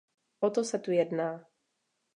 [0.47, 1.45] O to se tu jedná.